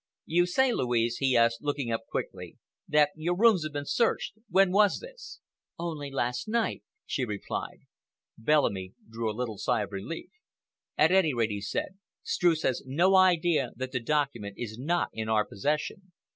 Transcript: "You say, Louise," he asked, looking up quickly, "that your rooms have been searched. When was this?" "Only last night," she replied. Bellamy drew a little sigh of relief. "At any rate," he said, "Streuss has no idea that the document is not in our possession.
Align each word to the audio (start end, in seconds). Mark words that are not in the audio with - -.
"You 0.25 0.47
say, 0.47 0.73
Louise," 0.73 1.17
he 1.17 1.37
asked, 1.37 1.61
looking 1.61 1.91
up 1.91 2.07
quickly, 2.09 2.57
"that 2.87 3.11
your 3.15 3.35
rooms 3.37 3.63
have 3.63 3.73
been 3.73 3.85
searched. 3.85 4.33
When 4.49 4.71
was 4.71 4.99
this?" 4.99 5.41
"Only 5.77 6.09
last 6.09 6.47
night," 6.47 6.81
she 7.05 7.23
replied. 7.23 7.81
Bellamy 8.35 8.93
drew 9.07 9.29
a 9.29 9.37
little 9.37 9.59
sigh 9.59 9.83
of 9.83 9.91
relief. 9.91 10.31
"At 10.97 11.11
any 11.11 11.35
rate," 11.35 11.51
he 11.51 11.61
said, 11.61 11.99
"Streuss 12.23 12.63
has 12.63 12.81
no 12.83 13.15
idea 13.15 13.73
that 13.75 13.91
the 13.91 13.99
document 13.99 14.55
is 14.57 14.75
not 14.79 15.09
in 15.13 15.29
our 15.29 15.45
possession. 15.45 16.11